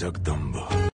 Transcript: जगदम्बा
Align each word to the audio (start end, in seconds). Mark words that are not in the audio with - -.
जगदम्बा 0.00 0.85